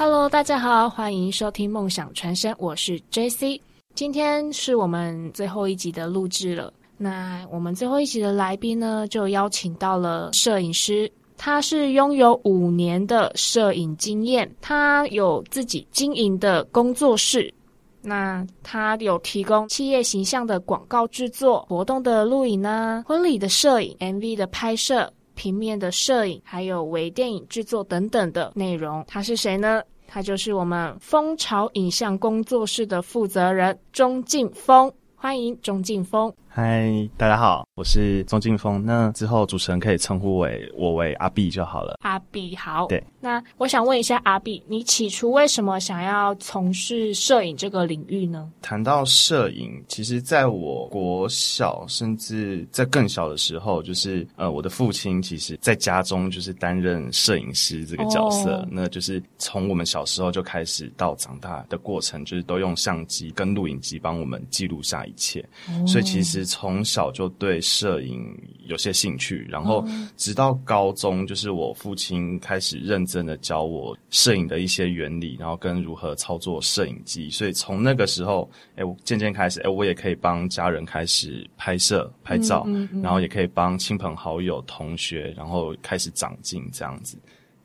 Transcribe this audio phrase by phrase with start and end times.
[0.00, 3.60] Hello，大家好，欢迎收听《梦想传声》，我是 JC。
[3.94, 6.72] 今天是我们最后一集的录制了。
[6.96, 17.52] 那我们最后一集的来宾呢，就邀请到了摄影师，他是拥有五年的摄影经验，他有自己经营的工作室。
[18.00, 25.12] 那他有提供企业形象的广告制作、活动的录影呢、婚礼的摄影、MV 的拍摄。
[25.40, 29.82] 平面的摄影，还有微电影制作等等的内容，他是谁呢？
[30.06, 36.30] 他就是我们蜂巢影像工作室的负责人钟敬峰，欢迎钟敬峰。
[36.62, 38.84] 嗨，大家好，我是钟劲峰。
[38.84, 41.96] 那之后主持人可以称呼为我为阿 B 就好了。
[42.00, 42.86] 阿 B 好。
[42.86, 48.52] 对，那我想问一下阿 B，你起初为什么想要从事摄影这个领域呢？
[48.60, 58.68] 谈到摄影，其实在我国小甚至在更小的时候，就是呃，我的父亲其实在家中就是担任摄影师这个角色。
[58.70, 65.42] 那就是从我们小时候就开始到长大的过程，就是都用相机跟录影机帮我们记录下一切。
[65.86, 66.46] 所以其实。
[66.50, 69.84] 从小就对摄影有些兴趣，然后
[70.16, 77.30] 直到高中，就是我父亲开始认真的教我摄影的一些原理，然后跟如何操作摄影机。
[77.30, 82.66] 所以从那个时候，哎，我渐渐开始，哎，我也可以帮家人开始拍摄、拍照，
[83.00, 87.16] 然后也可以帮亲朋好友、同学，然后开始长进这样子。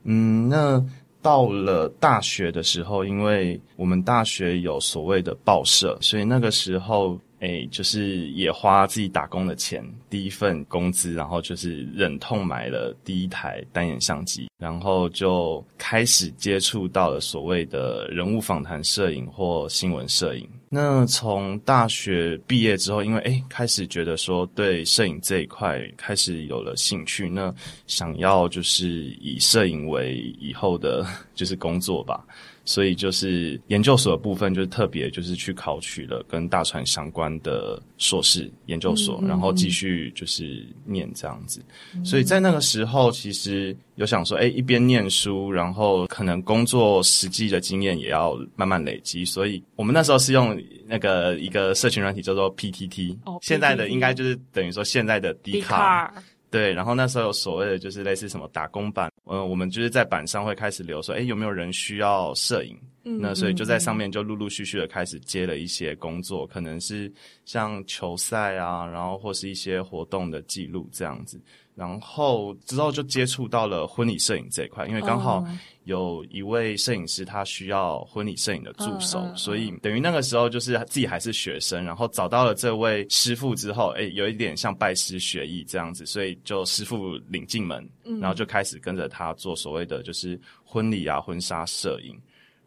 [0.04, 0.80] 嗯，那
[1.24, 7.20] 到了大学的时候，因为我们大学有所谓的报社，所以那个时候。
[7.40, 20.48] 哎，就是也花自己打工的钱，第一份工资，然后就是忍痛买了第一台单眼相机，然后就开始接触到了所谓的人物访谈摄影或新闻摄影。
[20.70, 27.54] 那从大学毕业之后，因为哎开始觉得说对摄影这一块开始有了兴趣，那
[27.86, 28.88] 想要就是
[29.22, 31.06] 以摄影为以后的
[31.36, 32.26] 就是工作吧。
[32.66, 41.64] 所以就是研究所的部分，就是特别就是去考取了跟大船相关的硕士研究所，然后继续就是念这样子。
[42.04, 49.24] 所以在那个时候，其实有想说，哎，一边念书，然后可能工作实际的经验也要慢慢累积。
[49.24, 56.12] 所以我们那时候是用那个一个社群软体叫做 PTT，现在的应该就是等于说现在的 D 卡。
[56.56, 62.80] 对，然后那时候有所谓的就是类似什么打工版，嗯，我们就是在板上会开始留说，哎，有没有人需要摄影？
[63.08, 67.12] 那所以就在上面就陆陆续续的开始接了一些工作，可能是
[67.46, 71.40] 像球赛啊，然后或是一些活动的记录这样子。
[71.76, 75.46] 然后之后就接触到了婚礼摄影这一块，因为刚好
[75.84, 87.88] 有一位摄影师他需要婚礼摄影的助手，所以等于那个时候就是自己还是学生，然后找到了这位师傅之后，哎，有一点像拜师学艺这样子，所以就师傅领进门，
[88.22, 92.18] 然后就开始跟着他做所谓的就是婚礼啊婚纱摄影。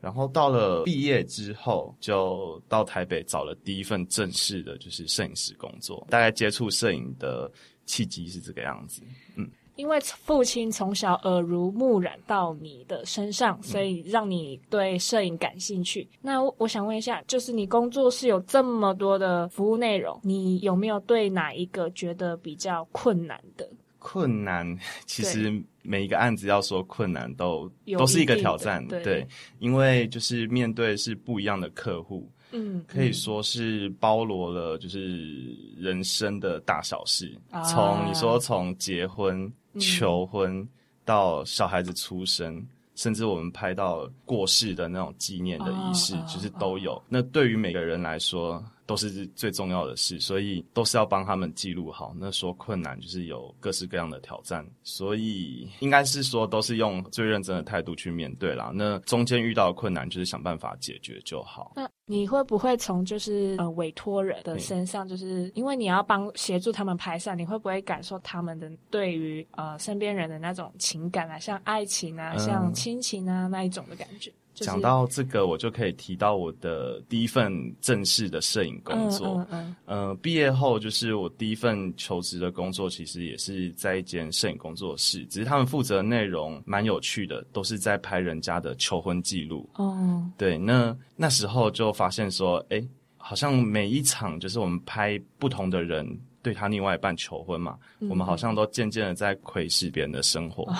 [0.00, 7.50] 然后到了毕业之后，就到台北找了第一份正式的就是摄影师工作，大概接触摄影的。
[7.90, 9.00] 契机是这个样子，
[9.34, 16.06] 嗯，因为父亲从小耳濡目染到你的身上，所以让你对摄影感兴趣。
[16.20, 23.66] 那我想问一下，就是你工作室有这么多的服务内容，你有没有对哪一个觉得比较困难的？
[24.10, 29.26] 困难， 其实每一个案子要说困难，都都是一个挑战，对，
[29.58, 32.26] 因为就是面对是不一样的客户。
[32.52, 37.30] 嗯，可以说是包罗了，就是人生的大小事。
[37.66, 40.66] 从你说从结婚、求婚
[41.04, 47.02] 到小孩子出生，甚至我们拍到过世的那种纪念的仪式，就是都有。
[47.10, 48.64] 那对于每个人来说。
[48.88, 52.14] 都是最重要的事，所以都是要帮他们记录好。
[52.18, 58.72] 那说困难就是有各式各样的挑战，所以应该是说都是用最认真的态度去面对啦。
[58.74, 61.74] 那中间遇到的困难就是想办法解决就好。
[61.76, 74.32] 那你会不会从就是呃委托人的身上，就是因为你要帮协助他们拍摄，你会不会感受他们的对于呃身边人的那种情感啊，像爱情啊，像亲情啊那一种的感觉？
[74.64, 79.46] 讲到这个，我就可以提到我的第一份正式的摄影工作。
[79.50, 80.08] 嗯嗯。
[80.08, 89.68] 呃，毕业后就是我第一份求职的工作，其实也是在一间摄影工作室，只是他们负责的内容蛮有趣的，都是在拍人家的求婚记录。
[89.74, 90.24] 哦。
[90.36, 92.82] 对，那那时候就发现说，哎，
[93.16, 96.18] 好像每一场就是我们拍不同的人。
[96.42, 100.72] 对他另外一半求婚嘛，我们好像都渐渐的在窥视别人的生活，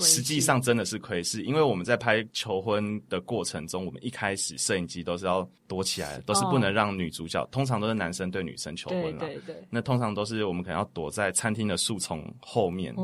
[0.00, 12.94] 实际上真的是窥视，因为我们在拍求婚的过程中，我们一开始摄影机都是要躲起来，都是不能让女主角，通常都是男生对女生求婚了，对对，那通常都是我们可能要躲在餐厅的树丛后面，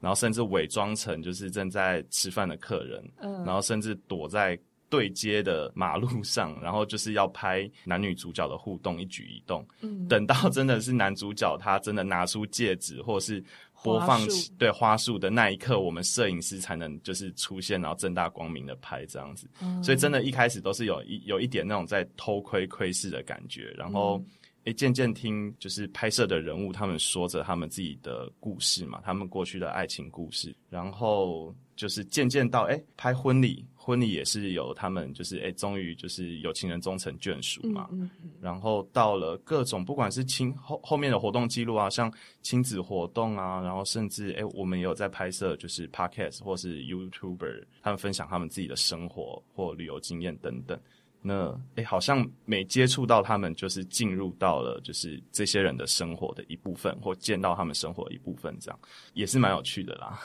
[0.00, 3.04] 然后甚至伪装成就是正在吃饭的客人，
[3.44, 4.58] 然后甚至躲在。
[4.88, 9.66] 对接的马路上，然后就是要拍男女主角的互动一举一动。
[9.80, 13.42] 嗯，等到真的是男主角他真的拿出戒指，或是
[13.82, 14.26] 播放花
[14.58, 19.48] 对花束的那一刻，我们摄影师才能就是出现，然后正大光明的拍这样子。
[19.60, 24.22] 嗯所以真的，一开始都是有一有一点那种在偷窥窥视的感觉，然后。
[24.66, 50.76] 诶，渐渐听就是拍摄的人物，他们说着他们自己的故事嘛，他们过去的爱情故事，然后就是渐渐到诶，拍婚礼，婚礼也是有他们就是诶，终于就是有情人终成眷属嘛，嗯嗯然后到了各种不管是亲后后面的活动记录啊，像亲子活动啊，然后甚至诶，我们也有在拍摄就是 podcast 或是 YouTuber，他们分享他们自己的生活或旅游经验等等。
[51.20, 58.78] 那诶，好像每接触到他们，就是进入到了就是这些人的生活的一部分，或见到他们生活的一部分，这样
[59.14, 60.20] 也是蛮有趣的啦。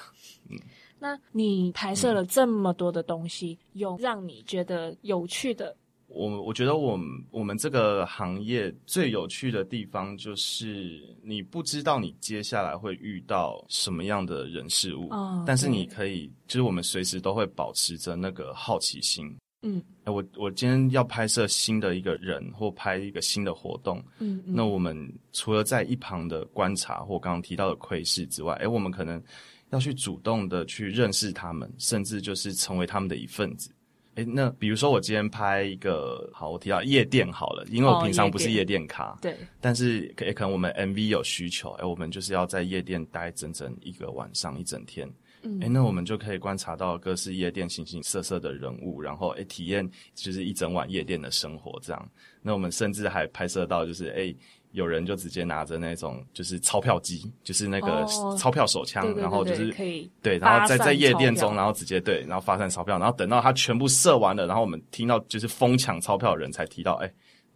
[0.49, 0.57] 嗯
[1.03, 5.75] 那你拍摄了这么多的东西，有让你觉得有趣的？
[6.05, 19.35] 我我觉得我们我们这个行业最有趣的地方，就是你不知道你接下来会遇到什么样的人事物，哦但是你可以，就是我们随时都会保持着那个好奇心。
[19.63, 24.97] 嗯哎，我我今天要拍摄新的一个人，或拍一个新的活动，嗯嗯那我们
[25.33, 29.21] 除了在一旁的观察或刚刚提到的窥视之外，哎，我们可能
[29.69, 33.71] 要去主动的去认识他们，甚至就是成为他们的一份子。
[34.15, 45.07] 哎，那比如说我今天拍一个，好，我提到夜店好了，因为我哦平常不是夜店咖，对，但是可也可能我们 MV 有需求，哎，我们就是要在夜店待整整一个晚上一整天。
[45.43, 52.11] 嗯哎，那我们就可以观察到各式夜店形形色色的人物，然后哎体验就是一整晚夜店的生活这样。
[52.41, 54.33] 那我们甚至还拍摄到就是哎
[54.71, 67.11] 有人就直接拿着那种就是钞票机，就是那个哦钞票手枪，对对对然后就是对可以对，然后在在夜店中，然后直接对，然后发散钞票，然后等到他全部射完了，然后我们听到就是疯抢钞票的人才提到哎。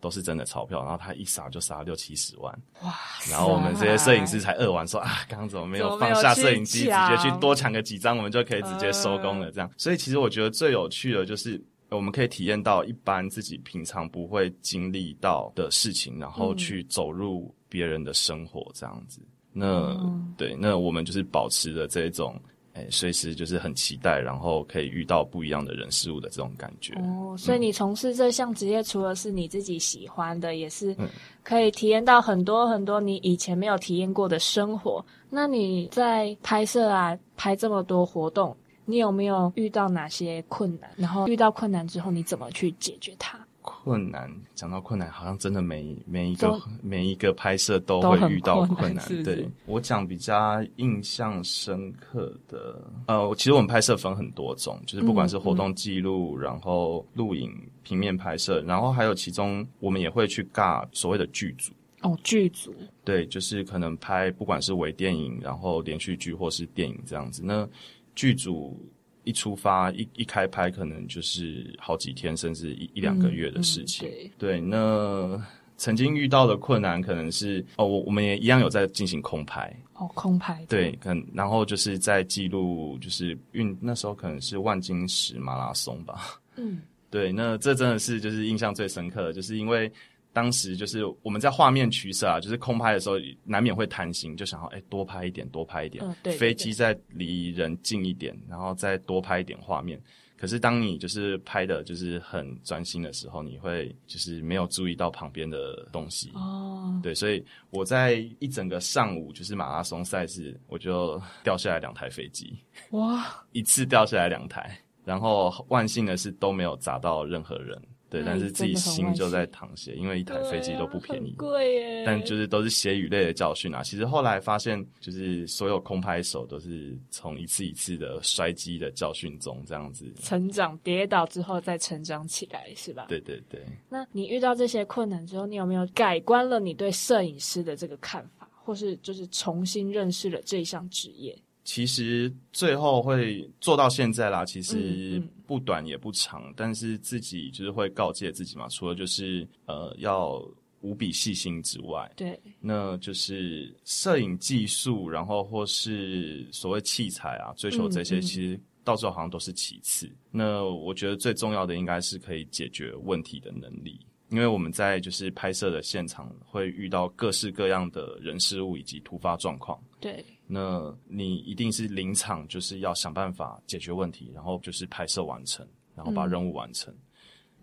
[0.06, 2.54] 都是真的钞票，然后他一撒就撒六七十万，
[2.84, 2.94] 哇！
[3.28, 9.52] 然后我们这些摄影师才饿完说啊，刚刚怎么没有放下摄影机，直接去多抢个几张，我们就可以直接收工了。
[9.52, 11.60] 这样，所以其实我觉得最有趣的就是。
[11.92, 19.22] 我们可以体验到一般自己平常不会经历到的事情，然后去走入别人的生活，这样子。
[19.54, 19.66] 那、
[20.02, 22.42] 嗯对，那我们就是保持着这种，
[22.75, 26.94] 哎，随时就是很期待，然后可以遇到不一样的人事物的这种感觉。
[26.95, 31.07] 哦，所以你从事这项职业，除了是你自己喜欢的，也是嗯
[31.42, 35.04] 可以体验到很多很多你以前没有体验过的生活。
[35.30, 40.89] 那你在拍摄啊，拍这么多活动，你有没有遇到哪些困难？
[40.98, 43.39] 然后遇到困难之后，你怎么去解决它？
[43.85, 57.53] 困难，讲到困难，好像真的每每一个每一个拍摄都会遇到困难对我讲比较印象深刻的，呃，其实我们拍摄分很多种，就是不管是活动记录，然后录影、
[57.83, 61.71] 平面拍摄，然后还有其中我们也会去尬所谓的剧组。
[62.01, 62.73] 哦，剧组，
[63.04, 67.44] 对，就是可能拍不管是微电影，然后连续剧或是电影这样子。
[67.45, 67.69] 那
[68.15, 68.80] 剧组
[69.25, 74.07] 一出发一一开拍，可能就是好几天甚至一一两个月的事情。
[74.07, 75.44] 嗯嗯对，那
[75.77, 86.39] 曾经遇到的困难可能是哦，我我们也一样有在进行空拍，哦，空拍，对，可能然后就是在记录，就是运那时候可能是万金石马拉松吧。
[86.55, 89.91] 嗯，对，那这真的是就是印象最深刻的，就是因为
[90.35, 93.15] 当时就是我们在画面取舍啊，就是空拍的时候
[93.45, 99.97] 难免会贪心，就想要哎多拍一点，多拍一点，嗯对对飞机再离人近一点，然后再多拍一点画面。
[100.37, 106.30] 可是当你就是拍的就是很专心的时候，你会就是没有注意到旁边的东西。
[106.35, 112.54] 哦，对，所以我在一整个上午就是马拉松赛事，我就掉下来两台飞机，
[112.89, 121.33] 哇，一次掉下来两台，然后万幸的是都没有砸到任何人，对，但是自己心就在淌血，因为一台飞机都不便宜。
[121.38, 123.81] 贵耶，但就是都是血与泪的教训啊！
[123.83, 130.06] 其实后来发现，就是所有空拍手都是从一次一次的摔机的教训中，这样子。
[130.21, 133.06] 成长跌倒之后再成长起来，是吧？
[133.09, 141.38] 对对对，那你遇到这些困难之后，你有没有改观了你对摄影师的这个看法，或是就是重新认识了这一项职业？
[141.66, 150.42] 其实最后会做到现在啦，其实不短也不长，但是自己就是会告诫自己嘛，除了就是呃要
[150.81, 160.07] 无比细心之外，对，那就是摄影技术，然后或是所谓器材啊，追求这些，其实到最后好像都是其次。
[160.30, 169.81] 那我觉得最重要的应该是可以解决问题的能力，因为我们在就是拍摄的现场会遇到各式各样的人事物以及突发状况。
[170.00, 175.68] 对，那你一定是临场就是要想办法解决问题，然后就是拍摄完成。
[175.95, 176.94] 然后把任务完成。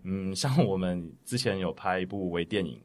[0.04, 2.80] 嗯， 像我们之前有拍一部微电影。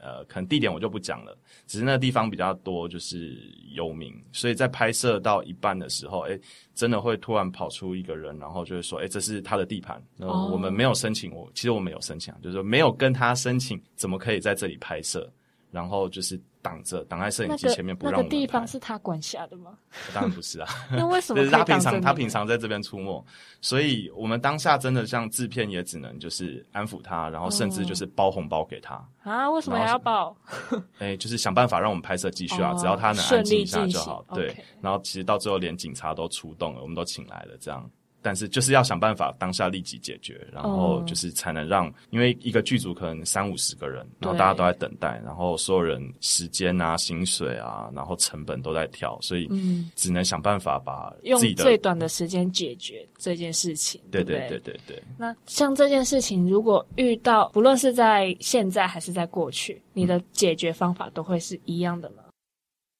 [0.00, 1.36] 呃，可能地点我就不讲了，
[1.66, 3.36] 只是那个地方比较多，就是
[3.74, 6.40] 游民，所以在拍摄到一半的时候，哎，
[6.74, 15.30] 真的会突然跑出一个人，然后就是说，哎，这是他的地盘，那我们没有申请，我其实我们有申请，就是说没有跟他申请，怎么可以在这里拍摄？
[15.70, 19.70] 然后就是挡着挡在摄影机前面不让我们那个地方是他管辖的吗？
[20.12, 20.68] 当然不是啊。
[20.92, 21.48] 那为什么？
[21.50, 23.24] 他平常他平常在这边出没，
[23.62, 29.48] 所以我们当下真的像制片也只能就是安抚他，然后甚至就是包红包给他啊？
[29.50, 30.36] 为什么还要包？
[30.98, 34.22] 哎，就是想办法让我们拍摄继续啊，只要他能安静一下就好。
[34.34, 37.90] 对，然后其实到最后连警察都出动了，我们都请来了，这样。
[38.28, 49.48] 但是就是要想办法当下立即解决，然后就是才能让，因为一个剧组可能三五十个人，然后大家都在等待，然后所有人时间啊、薪水啊，然后成本都在跳，所以
[49.96, 53.98] 只能想办法把用最短的时间解决这件事情。
[54.10, 55.02] 对对对对对。
[55.16, 62.16] 那像这件事情，如果遇到，不论是在现在还是在过去，你的解决方法都会是一样的吗？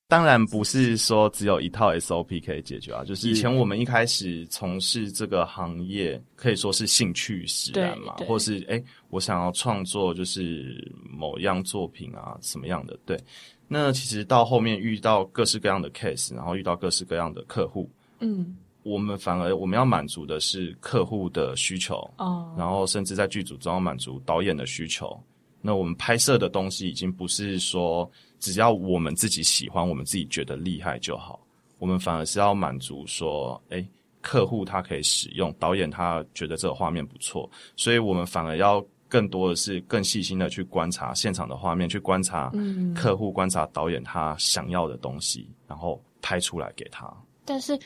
[0.09, 12.99] 当然不是说只有一套 SOP 可以解决啊，就是以前我们一开始从事这个行业，可以说是兴趣使然嘛，或是哎，我想要创作就是某样作品啊，什么样的？
[13.05, 13.21] 对，
[13.69, 17.87] 那其实到后面遇到各式各样的 case，然后遇到各式各样的客户，
[18.21, 25.23] 嗯，我们反而我们要满足的是客户的需求哦，然后甚至在剧组中要满足导演的需求。
[25.61, 28.11] 那我们拍摄的东西已经不是说。
[28.41, 31.45] 只要我们自己喜欢，我们自己觉得厉害就好。
[31.81, 33.85] 我们反而是要满足说，哎，
[34.21, 42.53] 客户他可以使用，导演他觉得这个画面不错，所以我们反而要更多的是更细心的去观察现场的画面，去观察
[42.95, 47.13] 客户，观察导演他想要的东西，然后拍出来给他。
[47.45, 47.77] 但是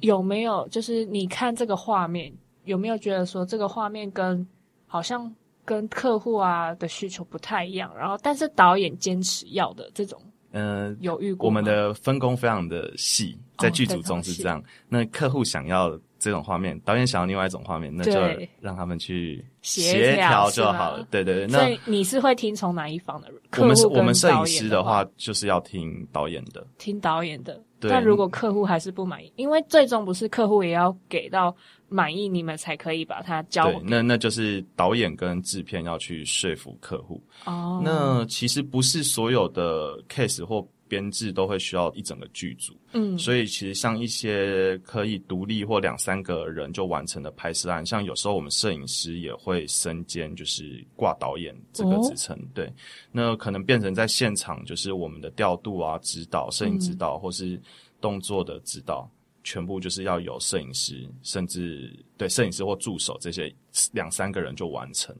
[0.00, 2.32] 有没有就是你看这个画面，
[2.64, 4.44] 有没有觉得说这个画面跟
[4.88, 5.32] 好像？
[5.64, 10.20] 跟客户啊的需求不太一样，然后但是导演坚持要的这种，
[10.52, 11.46] 嗯，有遇过。
[11.46, 14.62] 我们的分工非常的细，在剧组中是这样。
[14.88, 18.20] 那客户想要这种画面，导演想要另外一种画面，那就
[18.60, 21.06] 让他们去协调就好了。
[21.10, 21.46] 对对对。
[21.46, 23.28] 那你是会听从哪一方的？
[23.58, 27.62] 我们是我们摄影师的话，就是要听导演的，听导演的。
[27.82, 31.54] 但如果客户还是不满意，因为最终不是客户也要给到。
[31.90, 33.70] 满意你们才可以把它交。
[33.70, 37.22] 对，那那就是导演跟制片要去说服客户。
[37.44, 42.74] 哦，那其实不是所有的 case 或编制都会需要一整个剧组。
[42.92, 52.38] 嗯，所以其实像一些可以独立或两三个人就完成的拍摄案，像有时候我们摄影师也会身兼就是挂导演这个职称。
[52.54, 52.72] 对，
[53.12, 57.60] 那可能变成在现场就是我们的调度啊、指导、摄影指导或是
[58.00, 59.08] 动作的指导。
[59.42, 63.52] 全部就是要有摄影师，甚至对摄影师或助手这些
[63.92, 65.14] 两三个人就完成。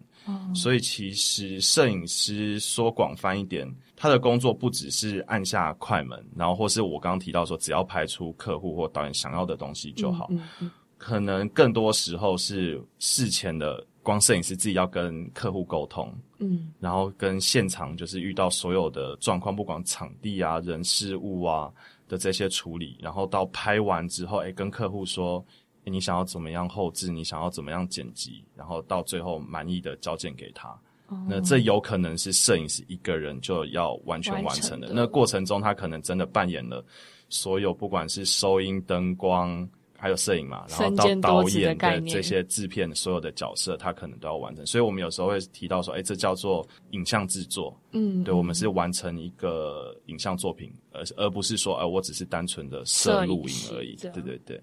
[0.54, 10.30] 所以其实摄影师说广泛一点，他的工作不只是按下快门，然后或是我刚刚提到说，只要拍出客户或导演想要的东西就好。
[10.98, 21.72] 可能更多时候是事前的，光摄影师自己要跟客户沟通，嗯，然后跟现场就是遇到所有的状况，不管场地啊、人事物啊。
[22.10, 25.42] 的这些处理，然后到拍完之后，哎，跟客户说，
[25.84, 30.76] 你想要怎么样后置，你想要怎么样剪辑，然后到最后满意的交件给他。
[31.28, 34.90] 那这有可能是摄影师一个人就要完全完成的。
[34.92, 36.84] 那过程中，他可能真的扮演了
[37.28, 39.68] 所有，不管是收音、灯光。
[40.00, 44.64] 还有摄影嘛，然后到导演的这些制片所有的角色，他可能都要完成。
[44.64, 47.78] 所以我们有时候会提到说，哎，这叫做影像制作。
[47.92, 53.94] 嗯，对，我们是完成一个影像作品，而而不是说，哎，我只是单纯的摄录影而已。
[53.96, 54.58] 对对对。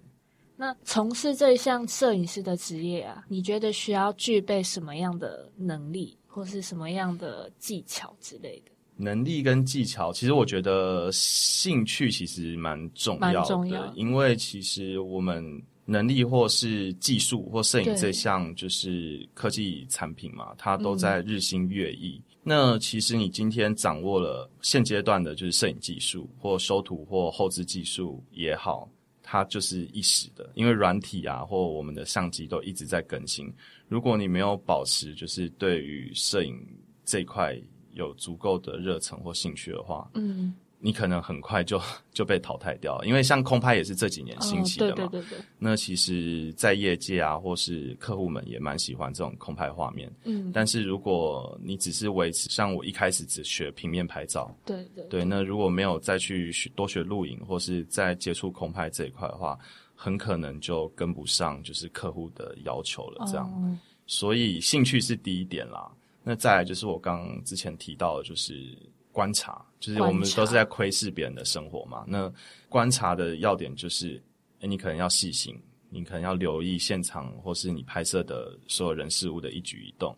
[0.56, 8.72] 那从事这一项摄影师的职业啊，你觉得需要具备什么样的能力，或是什么样的技巧之类的？
[9.00, 15.46] 能力跟技巧，其实我觉得兴趣其实蛮重要的，因为其实我们
[15.86, 22.20] 能力或是技术或摄影这项就是科技产品嘛，它都在日新月异。
[22.42, 28.89] 那其实你今天掌握了现阶段的就是摄影技术或修图或后置技术也好，
[29.22, 33.54] 它就是一时的，因为软体啊或我们的相机都一直在更新。
[33.88, 36.58] 如果你没有保持就是对于摄影
[37.06, 37.56] 这块。
[37.98, 41.82] 有足够的热忱或兴趣的话，嗯，你可能很快就
[42.13, 44.96] 就被淘汰掉，因为像空拍也是这几年兴起的嘛。
[44.96, 45.39] 对对对对。
[45.58, 50.12] 那其实，在业界啊，或是客户们也蛮喜欢这种空拍画面。
[50.24, 50.51] 嗯。
[50.54, 59.58] 但是如果你只是维持，像我一开始只学平面拍照，对对对，那如果没有再去学多学录影，或是再接触空拍这一块的话，
[59.96, 63.25] 很可能就跟不上就是客户的要求了。
[63.25, 63.77] 这样，哦
[64.10, 65.92] 所以兴趣是第一点啦。
[66.27, 68.77] 那再来就是我刚刚之前提到的，就是
[69.13, 72.03] 观察，就是我们都是在窥视别人的生活嘛。
[72.05, 72.29] 那
[72.67, 74.22] 观察的要点就是，
[74.60, 75.57] 诶你可能要细心，
[75.89, 80.13] 你可能要留意现场或是你拍摄的所有人事物的一举一动。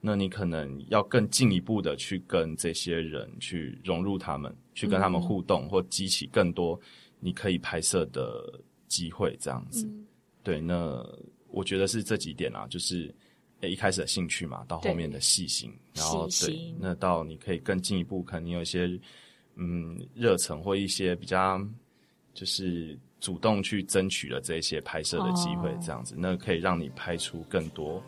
[0.00, 6.76] 那你可能要更进一步的去跟这些人去融入他们，去跟他们互动，或激起更多
[7.20, 9.86] 你可以拍摄的机会，这样子。
[9.86, 10.04] 嗯
[10.42, 11.00] 对，那
[11.46, 13.14] 我觉得是这几点啊，就是诶
[13.68, 18.98] 一开始的兴趣嘛，到后面的细心，然后对，那到你可以更进一步，可能你有一些
[19.54, 21.60] 嗯热忱或一些比较
[22.34, 28.02] 就是主动去争取了这些拍摄的机会哦，这样子，那可以让你拍出更多，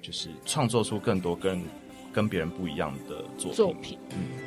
[0.00, 1.60] 就是创作出更多跟
[2.12, 3.54] 跟别人不一样的作品。
[3.54, 3.98] 作品。
[4.12, 4.45] 嗯